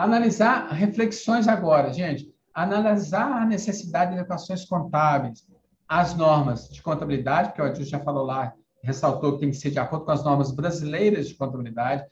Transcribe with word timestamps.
Analisar 0.00 0.72
reflexões 0.72 1.46
agora, 1.46 1.92
gente. 1.92 2.32
Analisar 2.54 3.42
a 3.42 3.44
necessidade 3.44 4.14
de 4.14 4.20
equações 4.20 4.64
contábeis, 4.64 5.46
as 5.86 6.16
normas 6.16 6.70
de 6.70 6.80
contabilidade, 6.80 7.52
que 7.52 7.60
o 7.60 7.64
Adilson 7.66 7.90
já 7.90 8.00
falou 8.00 8.24
lá, 8.24 8.54
ressaltou 8.82 9.34
que 9.34 9.40
tem 9.40 9.50
que 9.50 9.58
ser 9.58 9.70
de 9.70 9.78
acordo 9.78 10.06
com 10.06 10.10
as 10.10 10.24
normas 10.24 10.52
brasileiras 10.52 11.28
de 11.28 11.34
contabilidade, 11.34 12.02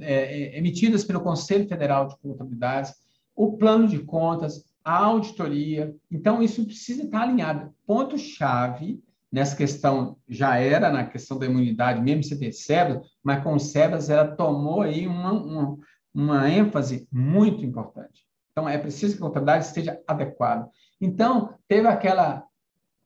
é, 0.00 0.54
é 0.54 0.58
emitidas 0.58 1.04
pelo 1.04 1.20
Conselho 1.20 1.68
Federal 1.68 2.08
de 2.08 2.16
Contabilidade, 2.16 2.94
o 3.36 3.58
plano 3.58 3.86
de 3.86 3.98
contas, 3.98 4.64
a 4.82 4.96
auditoria. 4.96 5.94
Então, 6.10 6.42
isso 6.42 6.64
precisa 6.64 7.02
estar 7.02 7.20
alinhado. 7.20 7.74
Ponto-chave 7.86 9.02
nessa 9.30 9.54
questão 9.54 10.16
já 10.26 10.56
era 10.56 10.90
na 10.90 11.04
questão 11.04 11.38
da 11.38 11.44
imunidade, 11.44 12.00
mesmo 12.00 12.24
se 12.24 12.38
ter 12.38 12.52
SEBAS, 12.52 13.06
mas 13.22 13.42
com 13.44 13.54
o 13.54 13.60
SEBAS 13.60 14.08
ela 14.08 14.34
tomou 14.34 14.80
aí 14.80 15.06
uma, 15.06 15.32
uma, 15.32 15.78
uma 16.14 16.48
ênfase 16.48 17.06
muito 17.12 17.64
importante. 17.64 18.26
Então, 18.50 18.68
é 18.68 18.76
preciso 18.76 19.16
que 19.16 19.22
a 19.22 19.26
contabilidade 19.26 19.66
esteja 19.66 20.00
adequada. 20.06 20.68
Então, 21.00 21.54
teve 21.68 21.86
aquela, 21.86 22.44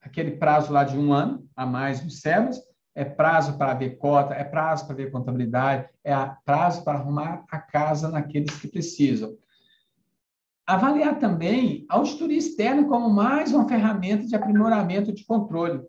aquele 0.01 0.33
prazo 0.33 0.73
lá 0.73 0.85
de 0.85 0.97
um 0.97 1.13
ano 1.13 1.47
a 1.55 1.67
mais 1.67 2.03
no 2.03 2.11
SEBAS, 2.11 2.61
é 2.95 3.05
prazo 3.05 3.57
para 3.57 3.75
ver 3.75 3.97
cota, 3.97 4.35
é 4.35 4.45
prazo 4.45 4.87
para 4.87 4.97
ver 4.97 5.11
contabilidade, 5.11 5.89
é 6.05 6.15
prazo 6.45 6.85
para 6.85 6.99
arrumar 6.99 7.45
a 7.51 7.59
casa 7.59 8.11
naqueles 8.11 8.55
que 8.57 8.69
precisam. 8.69 9.35
Avaliar 10.67 11.19
também 11.19 11.85
a 11.89 11.97
auditoria 11.97 12.39
externa 12.39 12.87
como 12.87 13.11
mais 13.11 13.53
uma 13.53 13.69
ferramenta 13.69 14.27
de 14.27 14.37
aprimoramento 14.37 15.13
de 15.13 15.25
controle 15.25 15.83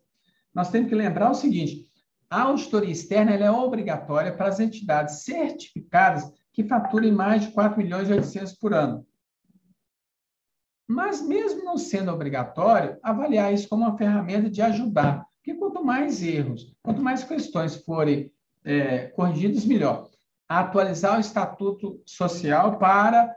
nós 0.53 0.69
temos 0.69 0.89
que 0.89 0.95
lembrar 0.95 1.31
o 1.31 1.35
seguinte: 1.35 1.85
a 2.29 2.43
auditoria 2.43 2.91
externa 2.91 3.31
é 3.31 3.51
obrigatória 3.51 4.35
para 4.35 4.47
as 4.47 4.59
entidades 4.59 5.23
certificadas 5.23 6.31
que 6.53 6.63
faturem 6.63 7.11
mais 7.11 7.41
de 7.41 7.51
4 7.51 7.77
milhões 7.77 8.07
e 8.07 8.13
800 8.13 8.53
por 8.53 8.73
ano. 8.73 9.05
Mas, 10.87 11.21
mesmo 11.21 11.63
não 11.63 11.77
sendo 11.77 12.11
obrigatório, 12.11 12.99
avaliar 13.01 13.51
isso 13.51 13.67
como 13.67 13.83
uma 13.83 13.97
ferramenta 13.97 14.49
de 14.49 14.61
ajudar. 14.61 15.25
Porque 15.37 15.55
quanto 15.55 15.83
mais 15.83 16.21
erros, 16.21 16.73
quanto 16.83 17.01
mais 17.01 17.23
questões 17.23 17.75
forem 17.75 18.31
é, 18.63 19.07
corrigidas, 19.07 19.65
melhor. 19.65 20.09
Atualizar 20.47 21.17
o 21.17 21.21
estatuto 21.21 22.01
social 22.05 22.77
para 22.77 23.35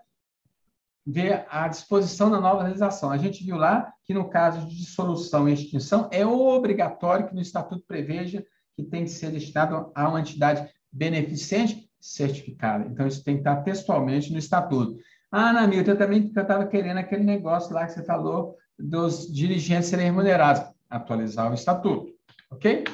ver 1.06 1.46
a 1.48 1.68
disposição 1.68 2.30
da 2.30 2.40
nova 2.40 2.64
legislação. 2.64 3.10
A 3.10 3.16
gente 3.16 3.42
viu 3.44 3.56
lá 3.56 3.92
que, 4.04 4.12
no 4.12 4.28
caso 4.28 4.66
de 4.66 4.76
dissolução 4.76 5.48
e 5.48 5.54
extinção, 5.54 6.08
é 6.12 6.26
obrigatório 6.26 7.28
que 7.28 7.34
no 7.34 7.40
estatuto 7.40 7.84
preveja 7.86 8.44
que 8.74 8.82
tem 8.82 9.04
que 9.04 9.10
ser 9.10 9.30
destinado 9.30 9.90
a 9.94 10.08
uma 10.08 10.20
entidade 10.20 10.68
beneficente 10.92 11.85
certificada. 12.06 12.86
Então, 12.86 13.06
isso 13.06 13.22
tem 13.22 13.34
que 13.34 13.40
estar 13.40 13.56
textualmente 13.62 14.32
no 14.32 14.38
estatuto. 14.38 14.98
Ah, 15.30 15.50
Ana 15.50 15.66
Milton, 15.66 15.92
eu 15.92 15.98
também 15.98 16.26
estava 16.26 16.66
querendo 16.66 16.98
aquele 16.98 17.24
negócio 17.24 17.74
lá 17.74 17.84
que 17.86 17.92
você 17.92 18.04
falou 18.04 18.56
dos 18.78 19.32
dirigentes 19.32 19.88
serem 19.88 20.06
remunerados. 20.06 20.62
Atualizar 20.88 21.50
o 21.50 21.54
estatuto, 21.54 22.12
ok? 22.50 22.84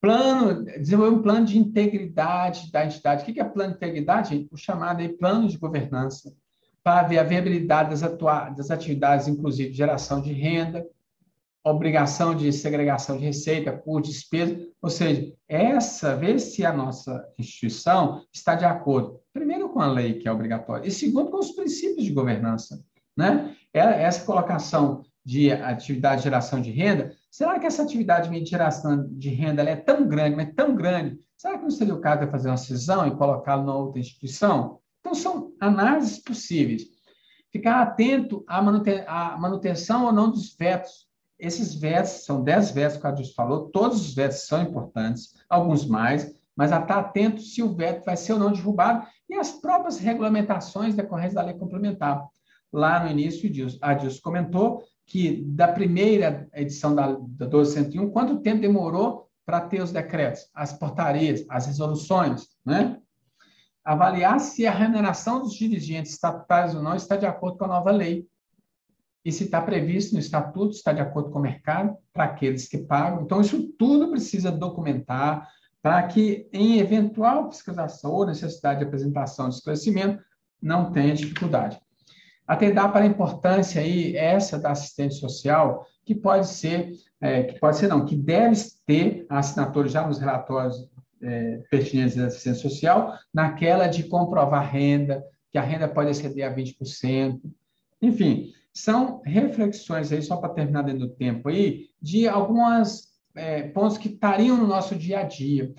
Plano, 0.00 0.64
desenvolver 0.64 1.16
um 1.16 1.22
plano 1.22 1.46
de 1.46 1.58
integridade 1.58 2.72
da 2.72 2.84
entidade. 2.84 3.22
O 3.22 3.32
que 3.32 3.40
é 3.40 3.44
plano 3.44 3.70
de 3.70 3.76
integridade? 3.76 4.48
O 4.50 4.56
chamado 4.56 5.00
aí 5.00 5.08
plano 5.08 5.46
de 5.46 5.56
governança 5.56 6.32
para 6.82 7.06
ver 7.06 7.18
a 7.18 7.22
viabilidade 7.22 7.90
das, 7.90 8.00
das 8.56 8.70
atividades, 8.70 9.28
inclusive 9.28 9.72
geração 9.72 10.20
de 10.20 10.32
renda, 10.32 10.84
obrigação 11.64 12.34
de 12.34 12.52
segregação 12.52 13.16
de 13.16 13.24
receita, 13.24 13.72
por 13.72 14.00
despesa, 14.00 14.58
ou 14.80 14.88
seja, 14.88 15.32
essa, 15.48 16.16
ver 16.16 16.38
se 16.38 16.64
a 16.64 16.72
nossa 16.72 17.22
instituição 17.38 18.24
está 18.32 18.54
de 18.54 18.64
acordo, 18.64 19.20
primeiro 19.32 19.68
com 19.68 19.80
a 19.80 19.86
lei, 19.86 20.14
que 20.14 20.26
é 20.26 20.32
obrigatória, 20.32 20.86
e 20.86 20.90
segundo 20.90 21.30
com 21.30 21.38
os 21.38 21.52
princípios 21.52 22.04
de 22.04 22.12
governança. 22.12 22.82
Né? 23.16 23.54
É, 23.74 23.80
essa 24.02 24.24
colocação 24.24 25.04
de 25.24 25.52
atividade 25.52 26.18
de 26.18 26.24
geração 26.24 26.60
de 26.60 26.70
renda, 26.70 27.14
será 27.30 27.58
que 27.58 27.66
essa 27.66 27.82
atividade 27.82 28.30
de 28.30 28.50
geração 28.50 29.06
de 29.10 29.28
renda 29.28 29.62
é 29.62 29.76
tão 29.76 30.08
grande, 30.08 30.36
mas 30.36 30.54
tão 30.54 30.74
grande, 30.74 31.18
será 31.36 31.58
que 31.58 31.62
não 31.62 31.70
seria 31.70 31.94
o 31.94 32.00
caso 32.00 32.24
de 32.24 32.30
fazer 32.30 32.48
uma 32.48 32.56
cisão 32.56 33.06
e 33.06 33.16
colocá-lo 33.16 33.64
numa 33.64 33.76
outra 33.76 34.00
instituição? 34.00 34.80
Então, 35.00 35.14
são 35.14 35.52
análises 35.60 36.18
possíveis. 36.18 36.82
Ficar 37.52 37.82
atento 37.82 38.44
à, 38.46 38.62
manutenção 38.62 40.06
ou 40.06 40.12
não 40.12 40.30
dos 40.30 40.54
vetos. 40.54 41.09
Esses 41.40 41.74
vetos, 41.74 42.24
são 42.24 42.42
10 42.42 42.70
vetos 42.70 42.98
que 42.98 43.06
a 43.06 43.10
Adilson 43.10 43.34
falou, 43.34 43.70
todos 43.70 44.00
os 44.00 44.14
vetos 44.14 44.46
são 44.46 44.62
importantes, 44.62 45.34
alguns 45.48 45.86
mais, 45.86 46.34
mas 46.56 46.72
a 46.72 46.80
estar 46.80 46.98
atento 46.98 47.40
se 47.40 47.62
o 47.62 47.74
veto 47.74 48.04
vai 48.04 48.16
ser 48.16 48.34
ou 48.34 48.38
não 48.38 48.52
derrubado 48.52 49.06
e 49.28 49.34
as 49.34 49.52
próprias 49.52 49.98
regulamentações 49.98 50.94
decorrentes 50.94 51.34
da 51.34 51.42
lei 51.42 51.54
complementar. 51.54 52.26
Lá 52.72 53.02
no 53.02 53.10
início, 53.10 53.50
a 53.80 53.90
Adilson 53.90 54.20
comentou 54.22 54.82
que 55.06 55.42
da 55.42 55.66
primeira 55.66 56.48
edição 56.52 56.94
da, 56.94 57.12
da 57.12 57.46
1201, 57.46 58.10
quanto 58.10 58.40
tempo 58.40 58.60
demorou 58.60 59.28
para 59.44 59.60
ter 59.62 59.82
os 59.82 59.90
decretos, 59.90 60.48
as 60.54 60.72
portarias, 60.72 61.44
as 61.48 61.66
resoluções, 61.66 62.46
né? 62.64 63.00
avaliar 63.84 64.38
se 64.38 64.66
a 64.66 64.70
remuneração 64.70 65.40
dos 65.40 65.54
dirigentes 65.54 66.12
estatutários 66.12 66.74
ou 66.74 66.82
não 66.82 66.94
está 66.94 67.16
de 67.16 67.26
acordo 67.26 67.58
com 67.58 67.64
a 67.64 67.68
nova 67.68 67.90
lei. 67.90 68.26
E 69.24 69.30
se 69.30 69.44
está 69.44 69.60
previsto 69.60 70.14
no 70.14 70.18
estatuto, 70.18 70.74
está 70.74 70.92
de 70.92 71.00
acordo 71.00 71.30
com 71.30 71.38
o 71.38 71.42
mercado, 71.42 71.96
para 72.12 72.24
aqueles 72.24 72.68
que 72.68 72.78
pagam. 72.78 73.22
Então, 73.22 73.40
isso 73.40 73.68
tudo 73.78 74.10
precisa 74.10 74.50
documentar 74.50 75.46
para 75.82 76.02
que, 76.04 76.48
em 76.52 76.78
eventual 76.78 77.50
fiscalização 77.50 78.12
ou 78.12 78.26
necessidade 78.26 78.80
de 78.80 78.86
apresentação 78.86 79.48
de 79.48 79.56
esclarecimento, 79.56 80.22
não 80.60 80.92
tenha 80.92 81.14
dificuldade. 81.14 81.80
Atendar 82.46 82.92
para 82.92 83.04
a 83.04 83.06
importância 83.06 83.80
aí, 83.80 84.16
essa 84.16 84.58
da 84.58 84.72
assistente 84.72 85.14
social, 85.14 85.86
que 86.04 86.14
pode 86.14 86.48
ser, 86.48 86.92
é, 87.20 87.44
que 87.44 87.60
pode 87.60 87.76
ser 87.78 87.88
não, 87.88 88.04
que 88.04 88.16
deve 88.16 88.56
ter 88.86 89.24
a 89.28 89.38
assinatura 89.38 89.88
já 89.88 90.06
nos 90.06 90.18
relatórios 90.18 90.88
é, 91.22 91.62
pertinentes 91.70 92.16
da 92.16 92.26
assistência 92.26 92.68
social, 92.68 93.16
naquela 93.32 93.86
de 93.86 94.04
comprovar 94.04 94.70
renda, 94.70 95.24
que 95.52 95.58
a 95.58 95.62
renda 95.62 95.88
pode 95.88 96.10
exceder 96.10 96.50
a 96.50 96.54
20%. 96.54 97.40
Enfim, 98.02 98.52
são 98.72 99.20
reflexões 99.24 100.12
aí, 100.12 100.22
só 100.22 100.36
para 100.36 100.54
terminar 100.54 100.82
dentro 100.82 101.06
do 101.06 101.14
tempo 101.14 101.48
aí, 101.48 101.86
de 102.00 102.28
alguns 102.28 103.08
é, 103.34 103.62
pontos 103.62 103.98
que 103.98 104.08
estariam 104.08 104.56
no 104.56 104.66
nosso 104.66 104.94
dia 104.94 105.20
a 105.20 105.22
dia. 105.22 105.72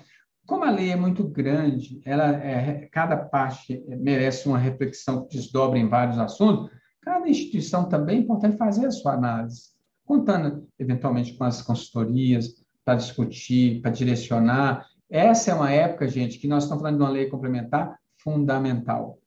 Como 0.46 0.64
a 0.64 0.70
lei 0.70 0.90
é 0.90 0.96
muito 0.96 1.24
grande, 1.24 2.00
ela 2.04 2.32
é, 2.36 2.88
cada 2.92 3.16
parte 3.16 3.82
merece 3.88 4.48
uma 4.48 4.58
reflexão 4.58 5.26
que 5.26 5.36
desdobra 5.36 5.78
em 5.78 5.88
vários 5.88 6.18
assuntos, 6.18 6.70
cada 7.00 7.28
instituição 7.28 7.88
também 7.88 8.18
é 8.18 8.20
importante 8.20 8.56
fazer 8.56 8.86
a 8.86 8.90
sua 8.90 9.14
análise, 9.14 9.70
contando 10.04 10.68
eventualmente 10.78 11.34
com 11.34 11.44
as 11.44 11.62
consultorias, 11.62 12.62
para 12.84 12.96
discutir, 12.96 13.80
para 13.80 13.92
direcionar, 13.92 14.86
essa 15.08 15.50
é 15.50 15.54
uma 15.54 15.70
época, 15.70 16.08
gente, 16.08 16.38
que 16.38 16.48
nós 16.48 16.62
estamos 16.62 16.82
falando 16.82 16.96
de 16.96 17.02
uma 17.04 17.10
lei 17.10 17.26
complementar 17.26 17.98
fundamental, 18.16 19.18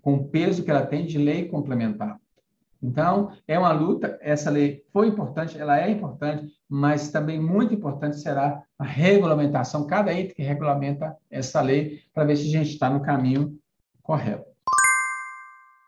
com 0.00 0.14
o 0.14 0.28
peso 0.28 0.64
que 0.64 0.70
ela 0.70 0.86
tem 0.86 1.04
de 1.04 1.18
lei 1.18 1.46
complementar. 1.46 2.18
Então, 2.82 3.32
é 3.48 3.58
uma 3.58 3.72
luta, 3.72 4.18
essa 4.20 4.50
lei 4.50 4.84
foi 4.92 5.08
importante, 5.08 5.58
ela 5.58 5.80
é 5.80 5.90
importante, 5.90 6.52
mas 6.68 7.10
também 7.10 7.40
muito 7.40 7.74
importante 7.74 8.18
será 8.18 8.62
a 8.78 8.84
regulamentação, 8.84 9.86
cada 9.86 10.12
item 10.12 10.34
que 10.34 10.42
regulamenta 10.42 11.16
essa 11.30 11.60
lei, 11.60 12.00
para 12.12 12.24
ver 12.24 12.36
se 12.36 12.48
a 12.48 12.50
gente 12.50 12.70
está 12.70 12.90
no 12.90 13.00
caminho 13.00 13.58
correto. 14.02 14.55